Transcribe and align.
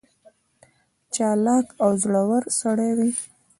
چالاک 1.13 1.67
او 1.83 1.89
زړه 2.03 2.21
ور 2.29 2.43
سړی 2.59 2.91
وي. 2.97 3.11